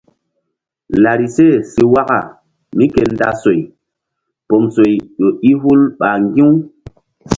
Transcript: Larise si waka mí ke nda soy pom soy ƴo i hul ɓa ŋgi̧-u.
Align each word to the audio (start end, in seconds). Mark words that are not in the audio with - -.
Larise 1.03 1.47
si 1.71 1.81
waka 1.93 2.19
mí 2.77 2.85
ke 2.93 3.01
nda 3.13 3.29
soy 3.41 3.59
pom 4.47 4.63
soy 4.75 4.93
ƴo 5.19 5.27
i 5.51 5.51
hul 5.61 5.81
ɓa 5.99 6.09
ŋgi̧-u. 6.23 6.49